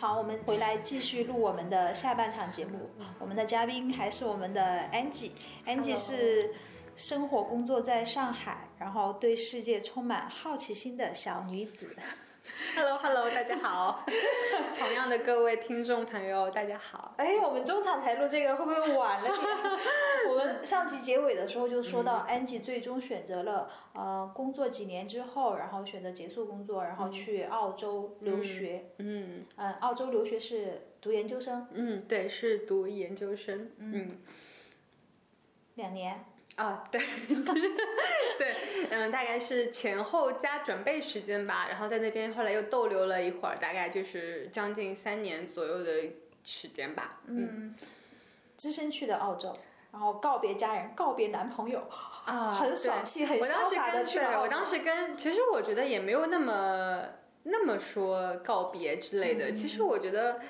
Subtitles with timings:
[0.00, 2.88] 好，我们回来继续录我们的下半场节目。
[3.18, 6.54] 我们的嘉宾还是我们的 Angie，Angie 是
[6.96, 11.94] 生活工作在上海，然后对世界充满好奇心的小女子。
[12.74, 14.04] Hello，Hello，大家好。
[14.78, 17.14] 同样的各位听众朋友，大家好。
[17.16, 19.38] 哎，我们中场才录这个，会不会晚了点？
[20.30, 28.90] 我们上集结尾的时候就说到，安吉最终选择了呃工作几年之后，然后选择结束工作，然后去澳洲留学。
[28.98, 33.70] 嗯嗯，澳洲留学是读研究生，嗯，对，是读研究生。
[33.78, 34.18] 嗯，
[35.74, 36.24] 两年。
[36.56, 37.00] 啊，对，
[38.40, 38.56] 对，
[38.88, 45.92] 嗯，大概是前后加准备时间吧，然后在那边后来又逗留了一会儿，大概就是将近三年左右的
[46.42, 47.20] 时间吧。
[47.26, 47.74] 嗯，
[48.56, 49.54] 只身去的澳洲，
[49.92, 51.86] 然后告别家人，告别男朋友，
[52.24, 54.40] 啊， 很爽气，很我当时潇洒的去了。
[54.40, 57.04] 我当时跟，其实我觉得也没有那么
[57.42, 60.40] 那么说告别之类的，其实我觉得。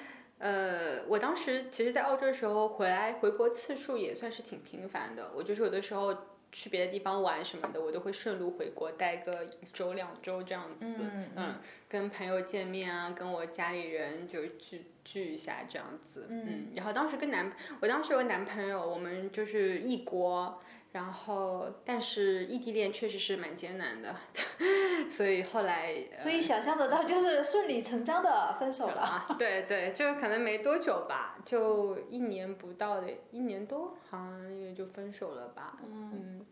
[0.43, 5.33] 呃，我当时其实，在澳洲的时候回来回国次数也算是挺频繁的。
[5.35, 6.17] 我就是有的时候
[6.53, 10.79] 去别的地方玩什么的，我都会顺路回国待个一周两周这样子。
[10.81, 11.55] 嗯嗯，
[11.89, 16.27] 跟朋友见面啊，跟我家里人就聚聚一下这样子。
[16.29, 20.61] 嗯，然后当时跟男，我当时有个男朋友，我们就是异国，
[20.93, 24.17] 然后但是异地恋确实是蛮艰难的，
[25.09, 29.01] 所以后来，呃所以想象得到，就是顺理成章的分手了。
[29.01, 35.79] 啊，对对，就可能没多久吧，就一年不到的，一年多，好像也就分手了吧。
[35.85, 36.45] 嗯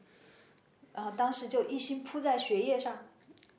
[0.95, 3.07] 然后当时就一心扑在学业上。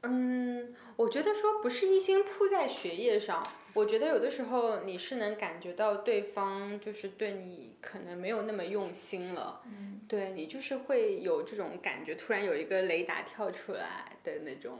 [0.03, 14.79] 嗯，我觉得说不是一心扑在学业上，我觉得有的时候你是能感觉到对方就是对你可能没有那么用心了，嗯，对你就是会有这种感觉，突然有一个雷达跳出来的那种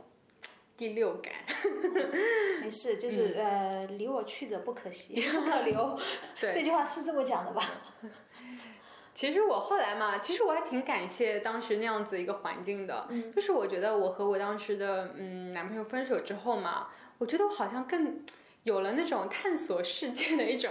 [0.76, 1.32] 第六感。
[2.62, 5.96] 没事，就 是、呃，离我去者不可惜， 不可留。
[5.98, 5.98] 嗯
[6.40, 7.70] 对这句话是这么讲的吧？
[9.14, 18.24] 其实我后来嘛，其实我还挺感谢当时那样子一个环境的，就是我觉得我和我当时的嗯男朋友分手之后嘛，我觉得我好像更
[18.62, 20.70] 有了那种探索世界的一种。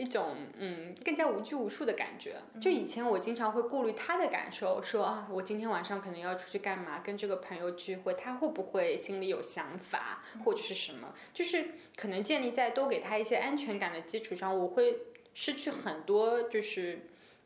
[0.00, 2.36] 一种嗯更加无拘无束的感觉。
[2.60, 11.12] 就以前我经常会顾虑他的感受，说啊，我今天晚上可能要出去干嘛，跟这个朋友聚会，他会不会心里有想法或者是什么？
[11.34, 14.98] 就是可能建立在多给他一些安全感的基础上，我会
[15.34, 17.00] 失去很多就是。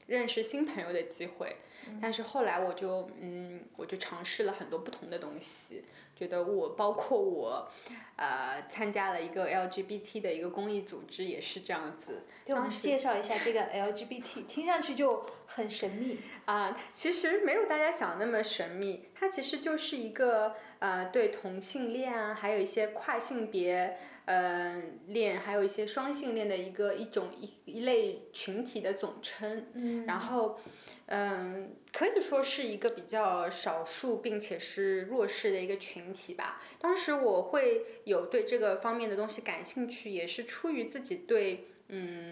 [0.08, 1.56] 认识新朋友的机会，
[2.00, 5.84] 但是后来我就嗯，我就尝试了很多不同的东西，
[6.22, 7.68] 觉得我包括我，
[8.14, 12.22] 呃，参加了一个 LGBT 的一个公益组织，也是这样子。
[12.44, 29.66] 给我们介绍一下这个 LGBT，听上去就很神秘啊、它其实没有大家想的那么神秘，它其实就是一个呃，对同性恋啊，还有一些跨性别呃恋，还有一些双性恋的一个一种一一类群体的总称。
[29.74, 30.58] 嗯，然后
[31.06, 36.62] 嗯、可以说是一个比较少数并且是弱势的一个群体吧。
[36.78, 42.31] 当时我会有对这个方面的东西感兴趣，也是出于自己对嗯。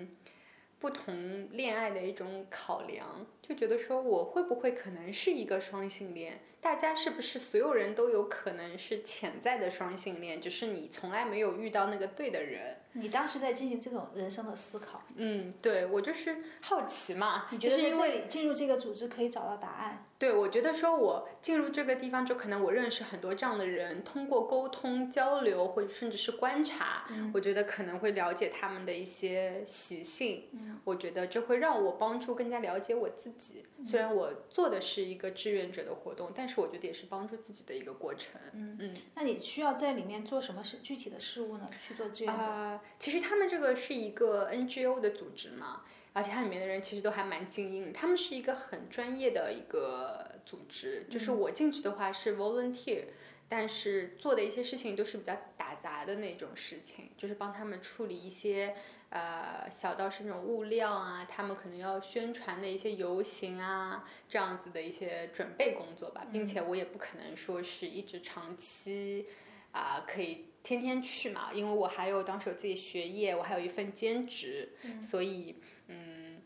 [0.80, 6.40] 不同恋爱的一种考量，就觉得说我会不会可能是一个双性恋？
[6.58, 10.40] 大家是不是所有人都有可能是潜在的双性恋？
[10.40, 12.78] 只是你从来没有遇到那个对的人。
[12.92, 17.46] 你当时在进行这种人生的思考，嗯，对我就是好奇嘛。
[17.50, 20.04] 你觉得是因为进入这个组织可以找到答案？
[20.18, 30.48] 对，我觉得说我进入这个地方，就可能我认识很多这样的人，通过沟通交流，或者甚至是观察，我觉得可能会了解他们的一些习性。
[30.52, 33.66] 嗯我觉得这会让我帮助更加了解我自己。
[33.82, 38.40] 虽然我做的是一个志愿者的活动，但是我觉得也是帮助自己的一个过程。
[38.54, 38.94] 嗯嗯。
[39.14, 41.68] 那你需要在里面做什么事具体的事物呢？
[41.86, 42.42] 去做志愿者？
[42.42, 45.82] 呃，其实他们这个是一个 NGO 的组织嘛，
[46.12, 51.06] 而且它里面的人其实都还蛮精英，他们是一个很专业的一个组织。
[51.08, 53.04] 就是我进去的话是 volunteer，
[53.48, 58.74] 但是做的一些事情都是比较打杂的那种事情，就是帮他们处理一些
[59.10, 69.26] 呃小到是那种物料啊，他们可能要宣传的一些游行啊这样子的一些准备工作吧，并且我也不可能说是一直长期。
[69.72, 74.70] 啊、可以天天去嘛，因为我还有当时有自己学业，我还有一份兼职，
[75.00, 75.56] 所以
[75.88, 76.42] 嗯，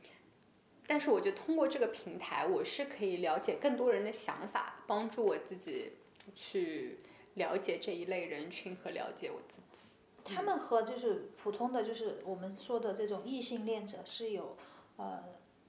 [0.87, 5.93] 但是我觉得通过这个平台，我是可以了解更多人的想法，帮助我自己
[6.35, 7.01] 去
[7.35, 9.89] 了解这一类人群和了解我自己。
[10.25, 14.57] 他们和就是普通的就是我们说的这种异性恋者是有
[14.97, 15.23] 呃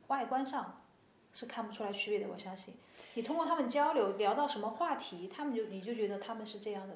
[0.08, 0.86] 外观上
[1.34, 2.32] 是看不出来区别的。
[2.32, 2.74] 我相信
[3.16, 6.96] 你通过他们交流聊到什么话题，他们就你就觉得他们是这样的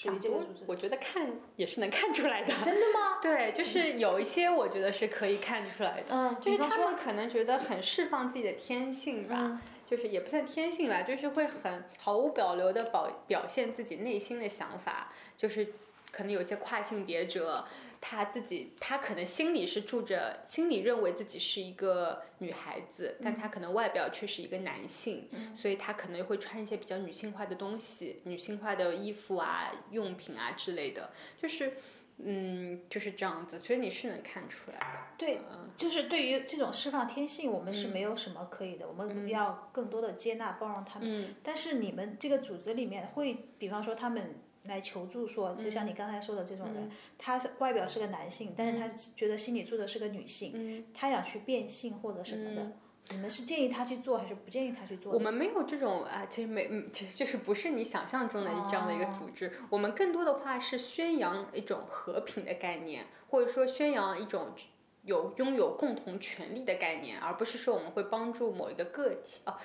[0.00, 0.62] 属于这个组织？
[0.66, 2.54] 我觉得看也是能看出来的。
[2.62, 3.18] 真的吗？
[3.22, 6.06] 对，就是有一些我觉得是可以看出来的。
[6.10, 9.36] 嗯，就是他们可能觉得很释放自己的天性吧。
[9.38, 15.72] 嗯就是也不算天性吧，就是会很毫无保留的表表现自己内心的想法，就是
[16.10, 17.64] 可能有些跨性别者，
[18.00, 31.10] 他自己他可能心里是住着，心里认为自己是一个女孩子，但他可能外表却是一个男性，所以他可能会穿一些比较女性化的东西，女性化的衣服啊、用品啊之类的，
[31.40, 31.74] 就是。
[32.20, 34.84] 嗯，就是这样子，所以你是能看出来的。
[35.16, 35.38] 对，
[35.76, 41.08] 就是对于这种释放天性，我们是没有什么可以的，我们要更多的接纳、包容他们。
[41.08, 44.34] 嗯但是你们这个组织里面会，比方说他们
[44.68, 52.72] 来求助说，就像你刚才说的这种人，他是外表是个男性，但是他觉得心里住的是个女性，嗯他想去变性或者什么的，
[53.10, 55.12] 你们是建议他去做还是不建议他去做？
[55.12, 59.52] 我们没有这种啊，其实没，嗯其实就是不是你想象中的这样的一个组织。
[59.70, 64.52] 我们更多的话是宣扬一种和平的概念，或者说宣扬一种
[65.04, 69.58] 有拥有共同权利的概念，而不是说我们会帮助某一个个体啊。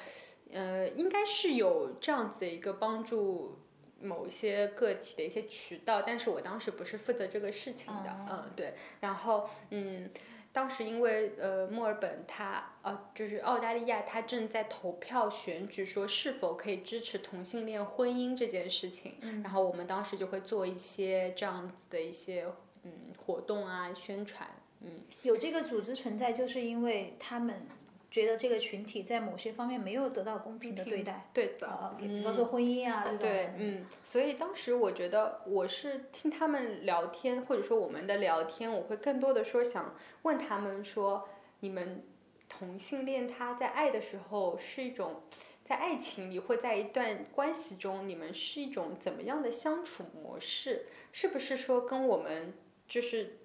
[0.52, 3.58] 呃，应该是有这样子的一个帮助
[4.04, 8.76] 某一些个体的一些渠道，但是我当时不是负责这个事情的，嗯，对。
[9.00, 10.10] 然后，嗯。
[10.56, 22.46] 当时因为呃墨尔本它呃就是澳大利亚它正在投票选举说是否可以支持同性恋婚姻这件事情，然后我们当时就会做一些这样子的一些
[22.84, 24.48] 嗯活动啊宣传，
[24.82, 27.66] 嗯有这个组织存在，就是因为他们
[28.13, 31.27] 觉得这个群体在某些方面没有得到公平的对待。
[31.33, 33.18] 对的，呃，比方说婚姻啊这种。
[33.18, 41.27] 对，嗯，所以当时我觉得我是听他们聊天，或者说我们的聊天，我会更多的说想问他们说，
[41.62, 42.06] 你们
[42.48, 45.24] 同性恋他在爱的时候是一种，
[45.66, 50.86] 在爱情里或在一段关系中，你们是一种怎么样的相处模式？
[51.12, 52.54] 是不是说跟我们
[52.88, 53.39] 就是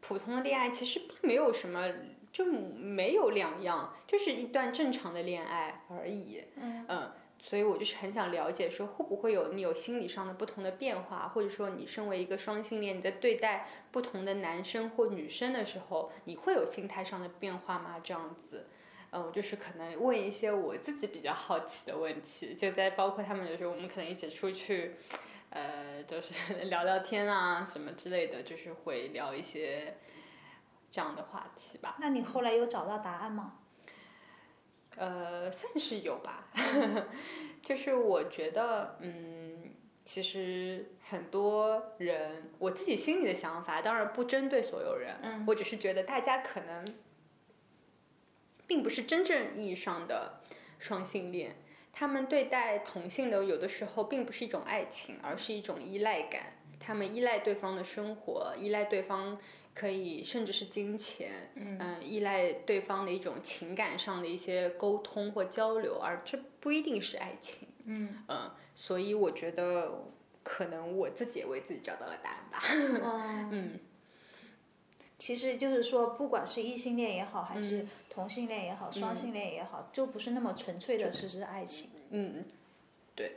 [0.00, 1.92] 普通的恋爱其实并没有什么？
[2.32, 6.42] 就没有两样，就是一段正常的恋爱而已。
[6.56, 7.12] 嗯
[7.44, 17.96] 所以我就是很想了解，说会不会有你有心理上的不同的变化，或者说你身为一个双性恋，你在对待不同的男生或女生的时候，你会有心态上的变化吗？
[18.00, 18.66] 这样子，
[19.10, 24.92] 嗯，我就是可能问一些我自己比较好奇的问题，就在包括他们有时候我们可能一起出去，
[25.50, 26.32] 呃，就是
[26.70, 29.96] 聊聊天啊什么之类的，就是会聊一些
[30.92, 31.96] 这样的话题吧。
[31.98, 33.54] 那你后来有找到答案吗？
[34.94, 36.48] 呃，算是有吧，
[37.62, 39.72] 就是我觉得，嗯，
[40.04, 46.84] 其实很多人，我自己心里的想法，当然不针对所有人，嗯我只是觉得大家可能，
[48.66, 50.42] 并不是真正意义上的
[50.78, 51.56] 双性恋，
[51.90, 59.38] 他们对待同性的有的时候并不是一种爱情，而是一种依赖感，他们依赖对方的生活，依赖对方。
[59.74, 67.68] 可以，甚至是金钱，嗯、依赖对方的一种情感上的一些沟通或交流，而这不一定是爱情。
[67.84, 68.18] 嗯
[68.74, 70.04] 所以我觉得
[70.42, 72.62] 可能我自己也为自己找到了答案吧。
[72.70, 73.80] 嗯，嗯
[75.18, 81.90] 其实就是说，不管是异性恋也好，还嗯是同性恋也好，双性恋也好，就不是那么纯粹的只是爱情。
[82.10, 82.44] 嗯，
[83.14, 83.36] 对，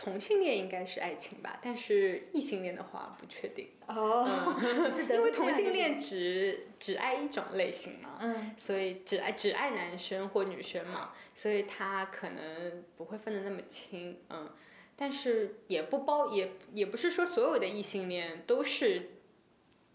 [0.00, 4.24] 同性恋应该是爱情吧，但是异性恋的话不确定，哦，
[4.88, 8.16] 是的， 因为同性恋只只爱一种类型嘛。
[8.20, 14.48] 嗯所以只爱只爱男生或女生嘛，所以他可能不会分得那么清，嗯，
[14.94, 19.10] 但是也不包也也不是说所有的异性恋都是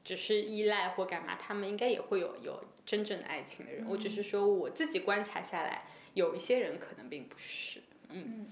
[0.03, 3.85] 只是依赖或干嘛，他们应该也会有有真正的爱情的人。
[3.87, 8.47] 我只是说我自己观察下来，有一些人可能并不是，嗯。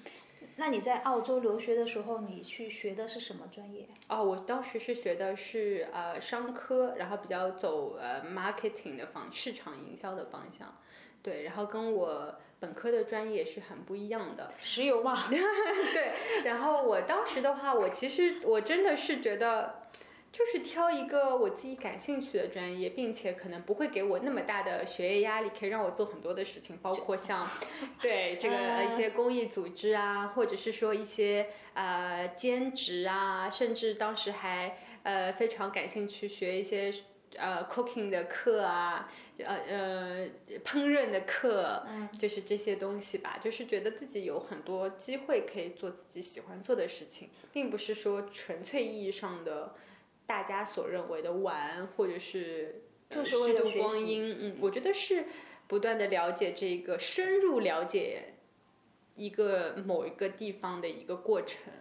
[0.61, 3.89] 那你在澳洲留学的时候，你去学的是什么专业？
[4.09, 10.77] 哦，我当时是学的是呃商科，然后比较走呃 marketing 的方市场营销的方向，
[11.23, 14.53] 对，然后跟我本科的专业是很不一样的。
[14.59, 15.23] 石油嘛。
[15.29, 19.81] 对，然后我当时的话，我其实我真的是觉得，
[20.31, 27.47] 就是挑一个我自己感兴趣的专业，并且可能不会给我那么大的学业压力，可以让我做很多的事情，包括像
[28.01, 36.93] 对这个呃一些公益组织啊，或者是说一些呃兼职啊，甚至当时还呃非常感兴趣学一些。
[37.37, 40.27] 呃，cooking 的课啊，呃呃，
[40.65, 49.73] 烹饪的课，嗯就是这些东西吧，就是觉得自己有很多机会可以做自己喜欢做的事情，并不是说纯粹意义上的
[50.31, 54.37] 大家所认为的玩，或者是呃就是为虚度光阴。
[54.39, 55.25] 嗯，我觉得是
[55.67, 58.35] 不断的了解这个，深入了解
[59.15, 61.73] 一个某一个地方的一个过程。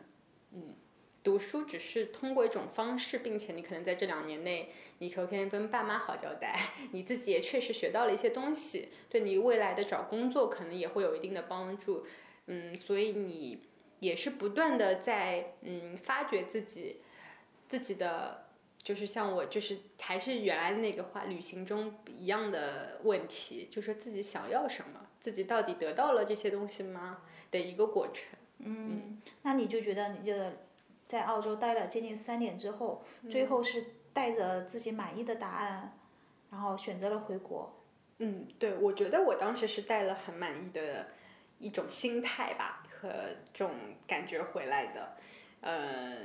[0.53, 0.75] 嗯，
[1.23, 12.05] 读书只是通过一种方式，并且你可能在这两年内，你可以跟爸妈好交代， 你自己也确实学到了一些东西，对你未来的找工作可能也会有一定的帮助。
[12.49, 13.61] 嗯，所以你
[14.01, 16.97] 也是不断的在嗯发掘自己
[17.71, 18.49] 自己的，
[18.83, 28.25] 就是像我就是还是原来那个话，旅行中一样的问题，就说自己想要什么，自己到底得到了这些东西吗的一个过程。
[28.59, 30.35] 嗯，那你就觉得你就
[31.07, 35.97] 在澳洲待了接近三年之后，最后是带着自己满意的答案，
[36.51, 37.73] 然后选择了回国。
[38.19, 41.07] 嗯，对，我觉得我当时是带了很满意的
[41.61, 43.09] 一种心态吧和
[43.55, 43.71] 这种
[44.09, 45.17] 感觉回来的，
[45.61, 46.17] 呃，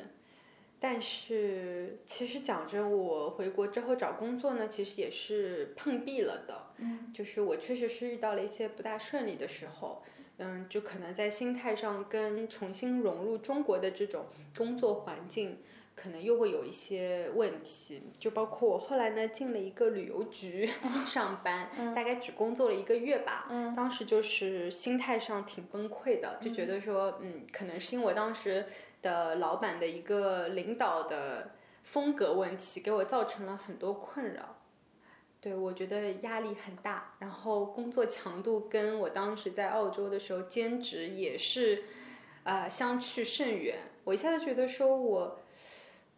[0.87, 10.03] 但是其实讲真，我回国之后找工作呢，其实也是碰壁了的，嗯，就是我确实是遇到了一些不大顺利的时候。
[10.37, 14.25] 嗯，就可能在心态上跟重新融入中国的这种
[14.55, 15.57] 工作环境，
[15.95, 18.03] 可能又会有一些问题。
[18.19, 20.69] 就包括我后来呢进了一个旅游局
[21.07, 23.47] 上班，大概只工作了一个月吧。
[23.75, 28.65] 当时就是心态上挺崩溃的，就觉得说，嗯，可能是因为我当时
[29.05, 31.51] 的老板的一个领导的
[31.83, 34.57] 风格问题，给我造成了很多困扰。
[35.39, 41.83] 对，我觉得压力很大，然后工作强度跟我当时在澳洲的时候兼职也是，
[42.45, 43.77] 呃，相去甚远。
[44.05, 45.39] 我一下子觉得说，我，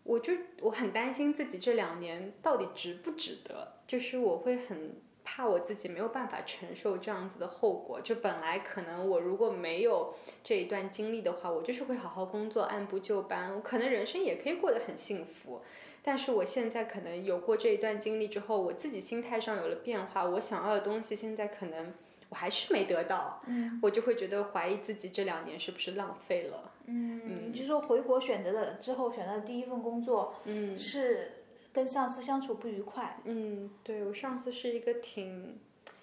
[0.03, 4.95] 我就我很担心自己这两年到底值不值得，就是我会很
[5.29, 7.99] 怕我自己没有办法承受这样子的后果。
[7.99, 15.61] 就本来可能我如果没有这一段经历的话，我就是会好好工作，按部就班，我可能人生也可以过得很幸福。
[16.01, 21.93] 但是我现在可能有过这一段经历之后，我自己心态上有了变化，我想要的东西现在可能
[22.29, 26.71] 我还是没得到，嗯，我就会觉得怀疑自己这两年是不是浪费了。
[26.85, 31.36] 嗯，就是说回国选择的之后选择的第一份工作，嗯，是
[31.77, 33.21] 跟上司相处不愉快。
[33.25, 35.59] 嗯，对我上司是一个挺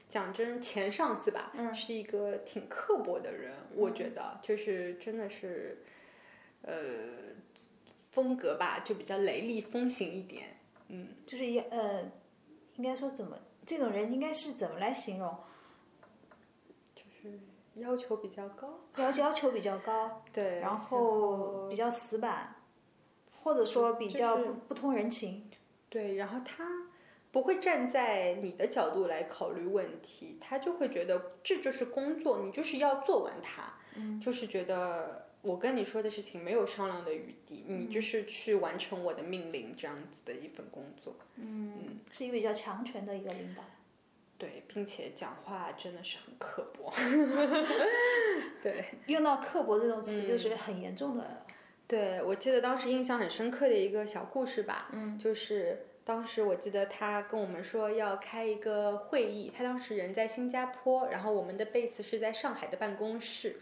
[0.09, 5.83] 讲真前上司吧，嗯，是一个挺刻薄的人，我觉得就是真的是，
[6.63, 7.35] 呃。
[8.15, 12.01] 风格吧，就比较雷厉风行一点，嗯，就是也呃，
[12.77, 15.37] 应该说怎么这种人应该是怎么来形容？
[16.95, 17.41] 就是
[17.75, 22.55] 要求比较高，要要求比较高， 对，然后比较死板，
[23.43, 25.51] 或者说比较不不通人情，
[25.95, 26.69] 对，然后他
[27.31, 35.29] 不会站在你的角度来考虑问题，他就会觉得这就是工作，你就是要做完它，嗯，就是觉得。
[35.45, 41.15] 我跟你说的事情没有商量的余地，你就是去完成我的命令这样子的一份工作。
[41.37, 43.63] 嗯，是一个比较强权的一个领导。
[44.39, 46.91] 对，并且讲话真的是很刻薄。
[48.65, 51.45] 对，用到刻薄这种词就是很严重的。
[51.87, 63.57] 对，我记得当时印象很深刻的一个小故事吧，嗯，就是当时我记得他跟我们说要开一个会议，他当时人在新加坡，然后我们的 base 是在上海的办公室。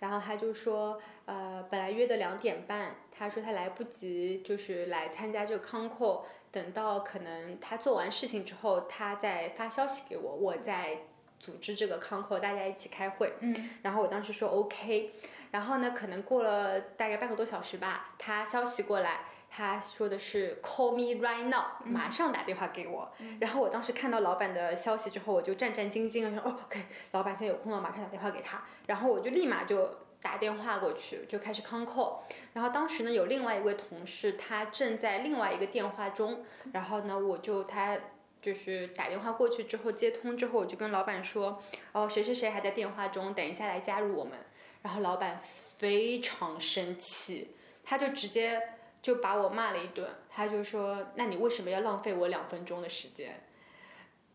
[0.00, 11.00] 然后他就说，呃，本来约的两点半，他说他来不及，就是来参加这个康扣，等到可能他做完事情之后，他再发消息给我，我再
[11.38, 13.34] 组织这个康扣，大家一起开会。
[13.40, 13.68] 嗯。
[13.82, 15.10] 然后我当时说 OK，
[15.50, 23.10] 然后呢，可能过了大概半个多小时吧，他消息过来，他说的是 Call me right now，马上打电话给我。
[23.40, 28.62] 然后我当时看到老板的消息之后，我就战战兢兢的说，哦，OK，老板现在有空了，马上打电话给他。
[28.86, 32.18] 然后我就立马就打电话过去，就开始 call。
[32.52, 36.44] 然后当时呢，有另外一位同事，他正在另外一个电话中。
[36.72, 37.98] 然后呢，我就他
[38.40, 44.34] 就是打电话过去之后接通之后，我就跟老板说，哦，谁谁谁还在电话中，等一下来加入我们。
[44.82, 45.40] 然后老板
[45.78, 48.60] 非常生气，他就直接
[49.02, 53.42] 就把我骂了一顿，他就说，那你为什么要浪费我两分钟的时间？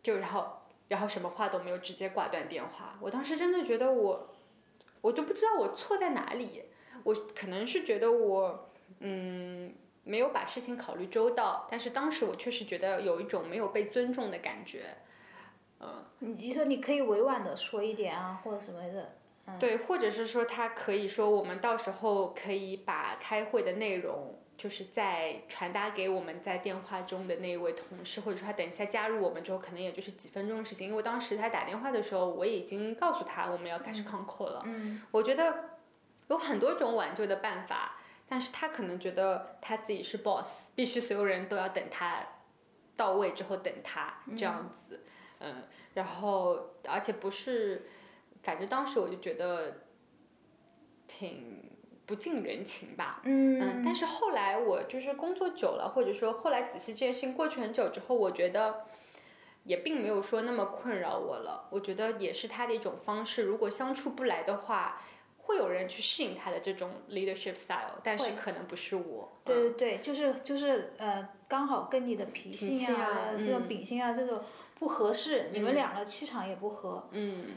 [0.01, 0.61] 就然后。
[0.87, 2.95] 然后什么话都没有，直接挂断电话。
[3.01, 4.29] 我当时真的觉得我，
[5.01, 6.65] 我都不知道我错在哪里。
[7.03, 9.73] 我可能是觉得我，嗯，
[10.03, 11.67] 没有把事情考虑周到。
[11.71, 14.95] 但是当时我确实觉得有一种没有被尊重的感觉。
[15.79, 19.15] 嗯，你说你可以委婉的说一点啊，或者什么的。
[19.59, 24.39] 对，或者是说他可以说，我们到时候可以把开会的内容。
[24.57, 30.87] 就是在传达给我们在电话中的那一位同事，或者说他等一下加入我们之后，可能也就是几分钟的事情。
[30.87, 34.61] 因为当时他打电话的时候，我已经告诉他我们要开始 c o n c 了。
[34.63, 35.71] 嗯，我觉得
[36.29, 37.97] 有很多种挽救的办法，
[38.29, 42.25] 但是他可能觉得他自己是 boss，必须所有人都要等他
[42.95, 45.03] 到位之后等他这样子。
[45.39, 45.63] 嗯，
[45.95, 47.87] 然后而且不是，
[48.45, 49.81] 反正当时我就觉得
[51.07, 51.63] 挺。
[52.07, 53.19] 不近人情吧。
[53.23, 58.85] 嗯嗯，但是后来我就是工作久了，或者说后来仔细这件事情过去很久之后，我觉得
[59.63, 61.67] 也并没有说那么困扰我了。
[61.71, 63.41] 我觉得也是他的一种方式。
[63.41, 65.01] 如果相处不来的话，
[65.39, 69.39] 会有人去适应他的这种 leadership style，但是可能不是我。
[69.43, 74.43] 对对对，就是就是呃，刚好跟你的脾气啊啊、这种嗯秉性啊这种
[74.77, 77.47] 不合适，你们两个气场也不合，嗯，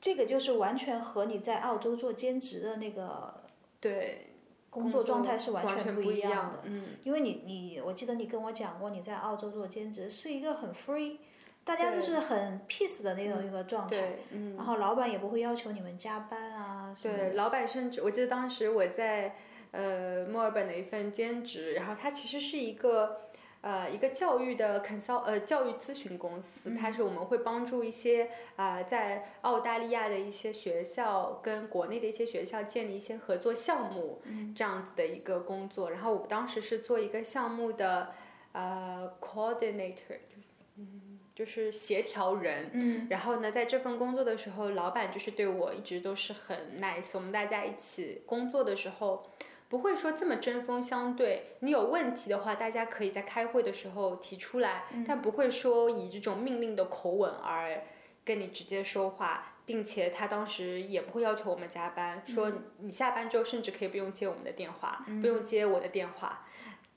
[0.00, 3.42] 这个就是完全和你在澳洲做兼职的那个
[3.80, 4.28] 对，
[4.70, 6.60] 工作状态是完全不一样的。
[6.64, 11.18] 嗯，因为你你，我记得你跟我讲过，你在澳洲做兼职是一个很 free，
[11.64, 13.88] 大家就是很 peace 的那种一个状态。
[13.88, 14.56] 对，嗯。
[14.56, 16.96] 然后老板也不会要求你们加班啊。
[17.02, 19.36] 对，老板甚至我记得当时我在
[19.72, 23.29] 呃墨尔本的一份兼职，然后它其实是一个
[23.62, 34.22] 呃一个教育的 consult 呃教育咨询公司，它是我们会帮助一些啊、在澳大利亚的一些学校跟国内的一些学校建立一些合作项目，
[34.54, 35.90] 这样子的一个工作。
[35.90, 38.12] 然后我当时是做一个项目的
[38.52, 42.70] 呃 coordinator，就是嗯就是协调人。
[42.72, 47.10] 嗯然后呢，在这份工作的时候，老板就是对我一直都是很 nice。
[47.14, 49.29] 我们大家一起工作的时候，
[49.70, 51.56] 不会说这么针锋相对。
[51.60, 57.84] 你有问题的话，大家可以在开会的时候提出来，但不会说以这种命令的口吻而
[58.24, 66.44] 跟你直接说话，并且他当时也不会要求我们加班，说你下班之后甚至可以不用接我们的电话，不用接我的电话。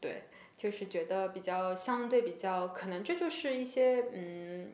[0.01, 0.24] 对，
[0.58, 4.74] 就是觉得比较相对比较，可能这就是一些嗯。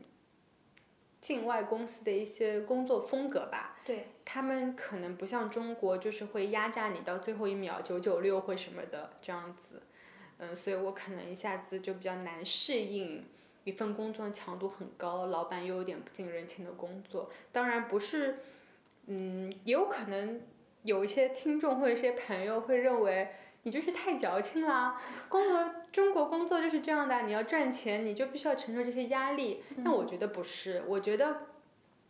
[1.21, 9.81] 境外公司的一些工作风格吧，对，他们可能不像中国，就是会压榨你到最后一秒九九六或什么的这样子，
[10.37, 13.25] 嗯，所以我可能一下子就比较难适应
[13.65, 17.29] 一份工作强度很高，老板又有点不近人情的工作。
[17.51, 18.39] 当然不是，
[19.07, 20.41] 嗯，也有可能
[20.83, 23.29] 有一些听众或者一些朋友会认为
[23.63, 29.63] 你就是太矫情啦，工作中国工作就是这样的，你要赚钱，你就必须要承受这些压力。
[29.83, 31.47] 但我觉得不是，我觉得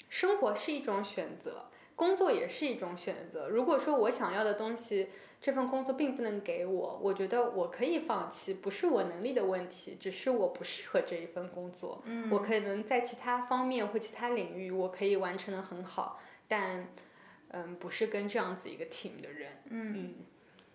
[0.10, 1.66] 生活是一种选择，
[1.96, 3.50] 工作也是一种选择。
[3.50, 5.10] 如果说我想要的东西，
[5.42, 12.02] 这份工作并不能给我，我觉得我可以放弃，不是我能力的问题，只是我不适合这一份工作。
[12.06, 16.88] 嗯我可能在其他方面或其他领域，我可以完成的很好，但
[17.52, 19.50] 嗯，不是跟这样子一个 team 的人。
[19.70, 20.16] 嗯，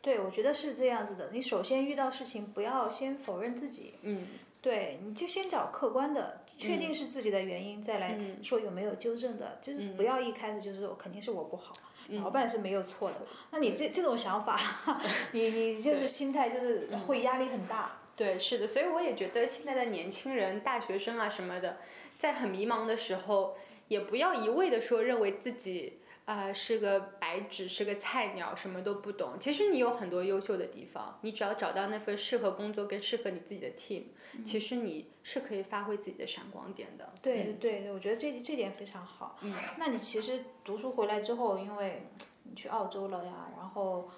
[0.05, 1.31] 对，我觉得是这样子的。
[1.33, 4.27] 你首先遇到事情，不要先否认自己，嗯
[4.61, 9.59] 对，你就先找客观的，确定是自己的原因，再来嗯说有没有纠正的。
[9.63, 11.73] 就是不要一开始就是说肯定是我不好，
[12.09, 13.17] 嗯老板是没有错的。
[13.51, 14.61] 那你这这种想法，
[15.33, 18.01] 你你就是心态就是会压力很大。
[18.15, 21.79] 对，是的，所以我也觉得现在的年轻人、大学生啊什么的，
[22.19, 23.57] 在很迷茫的时候，
[23.89, 29.35] 也不要一味的说认为自己啊、是个白纸，是个菜鸟，什么都不懂。
[29.39, 34.05] 其实你有很多优秀的地方，你只要找到那份适合工作跟适合你自己的 team，、
[34.45, 37.13] 其实你是可以发挥自己的闪光点的。
[37.21, 39.39] 对对对，我觉得这这点非常好。
[39.43, 42.09] 嗯，那你其实读书回来之后，因为
[42.45, 44.09] 你去澳洲了呀，然后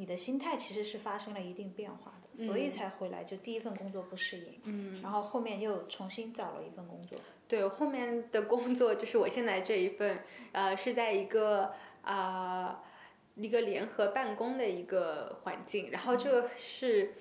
[0.00, 3.22] 你的心态其实是发生了一定变化的，所以才回来。
[3.22, 7.18] 就第一份工作不适应，嗯，然后后面又重新找了一份工作。
[7.46, 10.20] 对，后面的工作就是我现在这一份，
[10.52, 12.82] 呃，是在一个啊、
[13.36, 17.12] 一个联合办公的一个环境，然后这个是。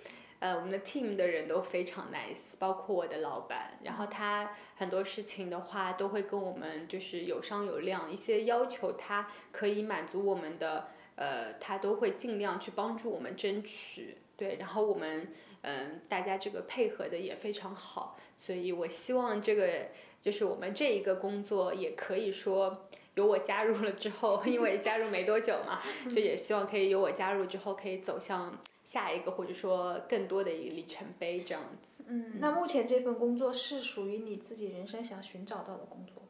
[0.41, 3.77] 呃，我们的 team 的人都非常 nice，包括我的老板。
[3.83, 14.17] 然后他很多事情的话，都会跟我们就是有商有量，一些要求他可以满足我们的，呃，他都会尽量去帮助我们争取。
[14.37, 15.27] 对，然后我们
[15.63, 19.89] 嗯，大家这个配合的也非常好，所以我希望这个
[20.21, 32.05] 就是我们这一个工作也可以说有我加入了之后，因为加入没多久嘛， 就也希望可以有我加入之后可以走向下一个或者说更多的一个里程碑这样子。
[32.07, 36.23] 嗯，那目前这份工作是属于你自己人生想寻找到的工作，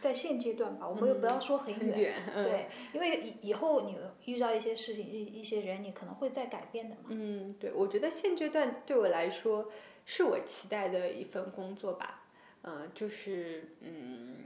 [0.00, 7.06] 在现阶段吧，我们又不要说很远，对，因为以以后你遇到一些事情、一一些人，你可能会再改变的嘛。
[7.08, 9.70] 嗯，对，我觉得现阶段对我来说
[10.06, 12.22] 是我期待的一份工作吧，
[12.62, 14.36] 嗯、就是嗯，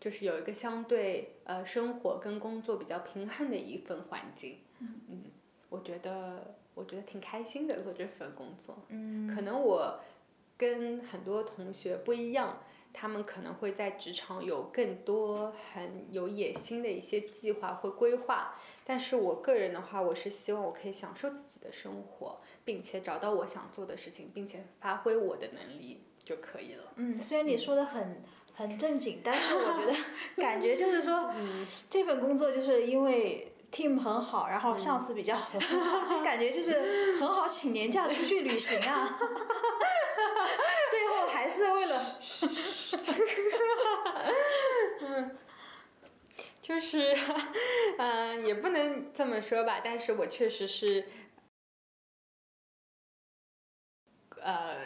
[0.00, 5.24] 就是有一个相对呃生活跟工作比较平衡的一份环境，嗯
[5.68, 10.00] 我觉得我觉得挺开心的做这份工作，嗯可能我
[10.56, 12.62] 跟很多同学不一样。
[12.94, 18.54] 他们可能会在职场有更多很有野心的一些计划或规划，
[18.86, 26.84] 但是我个人的话，我是希望我可以享受自己的生活，并且找到我想做的事情，并且发挥我的能力就可以了。
[26.96, 28.22] 嗯，虽然你说的很
[28.54, 29.94] 很正经，但是我觉得
[30.40, 31.34] 感觉就是说，
[31.90, 39.18] 这份工作就是因为 team 很好，然后上司比较很好， 就感觉就是很好请年假出去旅行啊。
[40.90, 42.00] 最后还是为了，
[45.00, 45.36] 嗯，
[46.64, 47.14] 就是，
[47.98, 51.04] 嗯、也不能这么说吧，但是我确实是，
[54.40, 54.78] 呃，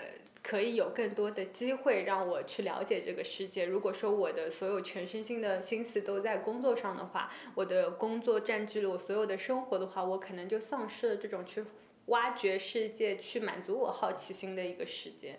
[0.43, 3.65] 可以有更多的机会让我去了解这个世界。
[3.65, 11.65] 如果说我的所有全身心的心思都在工作上的话，我的工作占据了我所有的生活的话，我可能就丧失了这种去
[12.07, 15.39] 挖掘世界、去满足我好奇心的一个时间。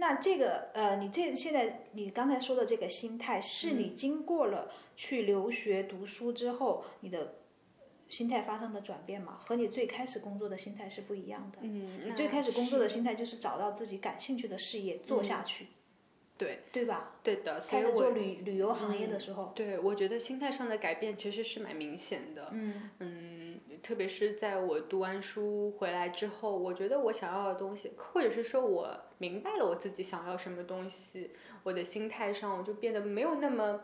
[0.00, 7.34] 那这个呃，你这现在你刚才说的这个心态，是你经过了去留学读书之后，你的
[8.08, 9.36] 心态发生的转变吗？
[9.38, 11.58] 和你最开始工作的心态是不一样的。
[11.60, 15.66] 嗯，你最开始工作的心态就是找到自己感兴趣的事业做下去，
[16.38, 17.16] 对对吧？
[17.22, 22.48] 对的，所以我做旅旅游行业的时候，对，我觉得心态上的改变其实是蛮明显的。
[22.52, 23.39] 嗯嗯，
[23.82, 31.30] 特别是在我读完书回来之后，我觉得我想要的东西，或者是说我明白了我自己想要什么东西，
[31.62, 33.80] 我的心态上我就变得没有那么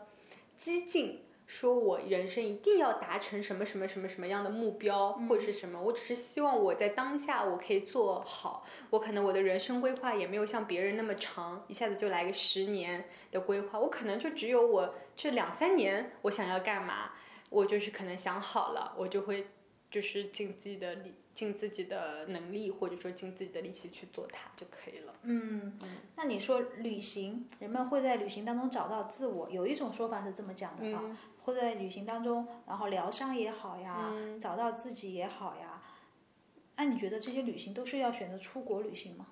[0.55, 1.23] 激进。
[1.47, 8.65] 说我人生一定要达成什么什么什么什么样的目标，或者是什么，我只是希望我在当下我可以做好。
[8.89, 17.11] 我可能我的人生规划也没有像别人那么长，一下子就来个十年的规划，我可能就只有我这两三年我想要干嘛，
[17.49, 19.47] 我就是可能想好了，我就会
[19.89, 25.13] 就是尽自己的力，尽自己的能力，或者说尽自己的力气去做它就可以了。
[25.23, 25.79] 嗯，
[26.15, 35.81] 那你说旅行，人们会在旅行当中找到自我，有一种说法是这么讲的啊，嗯会在旅行当中，然后疗伤也好呀，嗯找到自己也好呀。
[36.75, 39.27] 那你觉得这些旅行都是要选择出国旅行吗？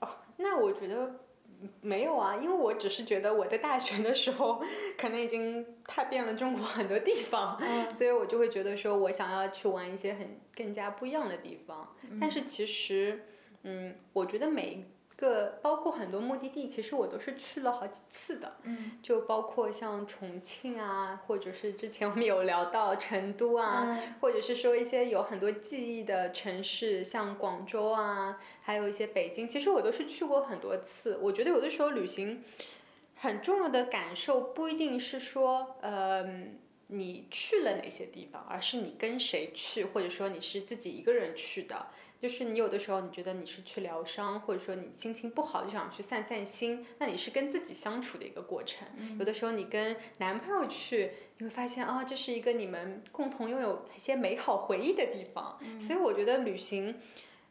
[0.00, 1.20] 哦那我觉得
[1.80, 4.62] 没有啊，因为我只是觉得我在大学的时候
[4.98, 7.58] 可能已经踏遍了中国很多地方，
[7.94, 11.94] 所以我就会觉得说我想要去玩一些很更加不一样的地方。
[12.20, 13.24] 但是其实，
[13.62, 14.84] 嗯，我觉得每一
[15.22, 18.56] 个包括很多目的地，其实我都是去了好几次的。
[18.64, 31.18] 嗯就包括像重庆啊，或者是之前我们有聊到成都啊，嗯或者是说一些有很多记忆的城市，像广州啊，还有一些北京，其实我都是去过很多次。
[31.22, 32.42] 我觉得有的时候旅行
[33.16, 36.24] 很重要的感受不一定是说，呃，
[36.88, 41.86] 你去了哪些地方，而是你跟谁去，或者说你是自己一个人去的。
[42.22, 48.86] 就是你有的时候你觉得你是去疗伤，或者说你心情不好就想去散散心，那你是跟自己相处的一个过程。
[49.18, 55.58] 有的时候你跟男朋友去，你会发现啊，这是一个你们共同拥有一些美好回忆的地方。
[55.80, 57.00] 所以我觉得旅行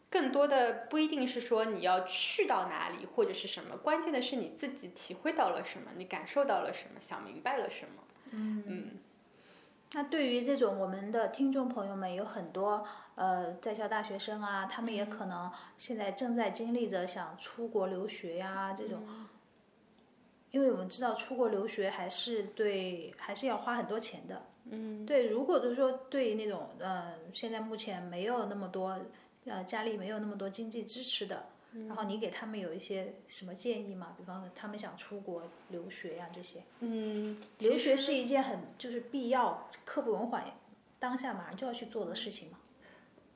[0.09, 8.03] 更多的不一定是说你要去到哪里或者是什么，关键的是你自己体会到了什么，你感受到了什么，想明白了什么。
[8.31, 8.91] 嗯嗯
[9.93, 19.01] 那对于这种我们的听众朋友们，有很多呃在校大学生啊，他们也可能现在正在经历着想出国留学呀、这种，
[20.51, 24.41] 因为我们知道出国留学还是对还是要花很多钱的。
[24.65, 25.05] 嗯。
[25.05, 28.97] 对，如果就是说对于那种呃现在目前没有那么多
[29.45, 31.43] 呃家里没有那么多经济支持的，
[31.87, 34.13] 然后你给他们有一些什么建议吗？
[34.17, 36.61] 比方说他们想出国留学呀、这些。
[36.81, 40.45] 嗯，留学是一件很就是必要、刻不容缓、
[40.99, 42.59] 当下马上就要去做的事情嘛。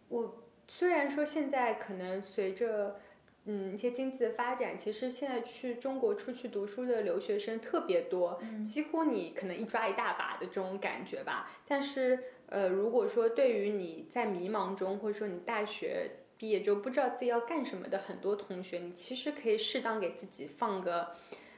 [0.09, 2.99] 我虽然说现在可能随着
[3.45, 11.49] 嗯一些经济的发展，其实现在去中国出去读书的留学生特别多，几乎你可能一抓一大把的这种感觉吧。
[11.67, 21.15] 但是呃，如果说对于你在迷茫中，或者说你大学毕业之后不知道自己要干什么的很多同学，你其实可以适当给自己放个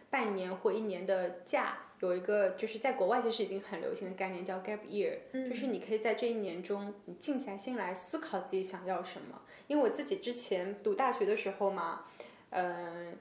[0.09, 1.79] 半年或一年的假。
[1.99, 9.41] 有一个就是在国外其实已经很流行的概念叫 gap year，、就是你可以在这一年中，你静下心来思考自己想要什么。
[9.65, 12.05] 因为我自己之前读大学的时候嘛，
[12.51, 13.17] 嗯、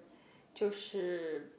[0.53, 1.53] 就是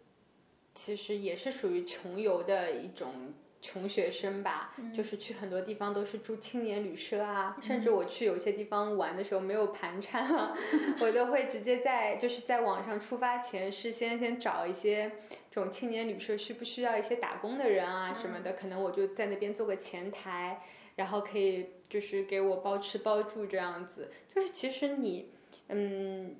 [0.76, 3.34] 其实也是属于穷游的一种
[3.67, 10.56] 穷学生吧，就是去很多地方都是住青年旅社啊，甚至我去有些地方玩的时候没有盘缠啊，
[11.01, 15.12] 我都会直接在就是在网上出发前事先先找一些
[15.51, 20.62] 这种青年旅社需不需要一些打工的人啊什么的，可能我就在那边做个前台，
[20.95, 25.32] 然后可以就是给我包吃包住这样子，就是其实你
[25.67, 26.36] 嗯。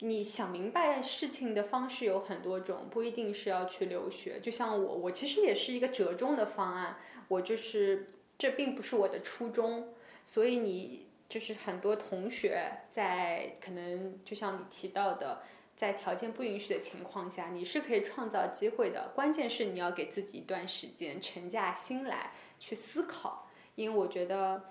[0.00, 4.38] 你想明白事情的方式有很多种，不一定是要去留学。
[4.40, 15.42] 就像我，我其实也是一个折中的方案，我就是这并不是我的初衷，所以你就是很多同学在可能就像你提到的，
[15.74, 19.10] 在条件不允许的情况下，你是可以创造机会的。
[19.16, 23.48] 关键是你要给自己一段时间沉下心来去思考。
[23.74, 24.70] 因为我觉得，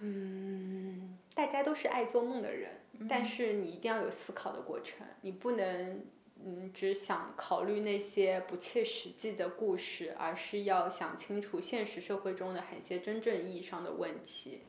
[0.00, 6.04] 嗯，大家都是爱做梦的人，但是你一定要有思考的过程，你不能
[6.44, 14.60] 嗯只想考虑那些不切实际的故事，而是要想清楚现实社会中的很些真正意义上的问题。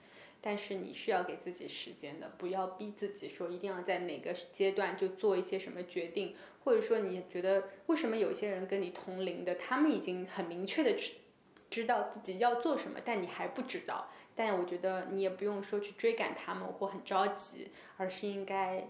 [0.44, 10.96] 但是你是要给自己时间的，不要逼自己说一定要在哪个阶段就做一些什么决定，或者说你觉得为什么有些人跟你同龄的，他们已经很明确的
[11.72, 14.10] 知知道自己要做什么，但你还不知道。
[14.36, 18.88] 但我觉得你也不用说去追赶他们或很着急，而是应该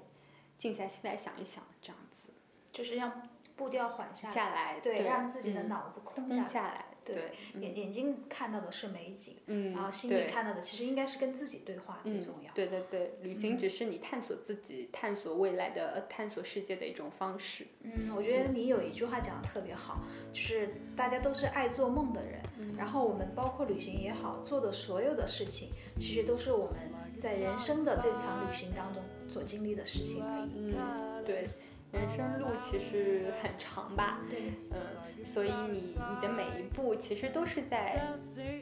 [0.57, 2.29] 静下心来想一想，这样子
[2.71, 12.51] 就是让步调缓下下来，对，让自己的嗯脑子空空下下来，对，眼眼睛看到的是美景，嗯，然后心里看到的其实应该是跟自己对话最嗯重要。
[12.53, 17.67] 对对对，旅行只是你探索自己、探索未来的、呃探索世界的一种方式。
[17.81, 19.99] 嗯，我觉得你有一句话讲的特别好，
[20.31, 26.75] 就是大家都是爱做梦的人，嗯然后我们包括旅行也好，做的所有的事情，其实都是我们
[27.21, 30.73] 在人生的这场旅行当中所经历的事情而已。
[30.77, 31.47] 嗯，对，
[31.91, 38.01] 人生路其实很长吧，对，嗯，所以你你的每一步其实都是在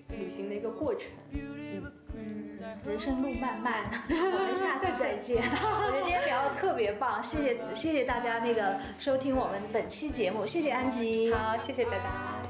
[0.10, 1.10] 旅行的一个过程。
[1.32, 5.38] 嗯，嗯，人生路漫漫， 我们下次再见。
[5.42, 11.32] 我觉得今天聊的特别棒，谢谢谢谢大家那个收听我们本期节目，谢谢安吉。
[11.34, 12.49] 好，谢谢大家。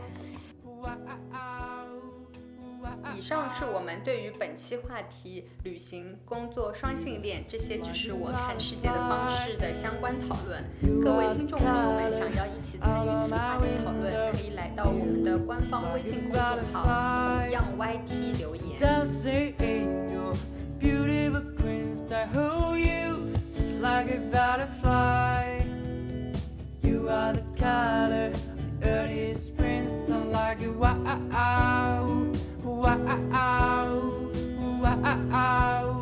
[3.20, 10.64] 以上是我们对于本期话题旅行、工作、双性恋这些只是我看世界的方式的相关讨论。
[11.04, 16.86] 各位听众朋友们，想要一起参与此话题讨论，可以来到我们的官方微信公众号
[17.44, 18.80] “同样 YT” 留言。
[18.80, 20.34] dancing in your
[20.80, 22.26] beautiful green sky.
[22.34, 25.60] Hold you just like a butterfly.
[26.84, 28.40] You are the color of
[28.80, 32.19] the early spring sun, like a wow,
[32.80, 34.32] wow,
[34.82, 35.99] wow.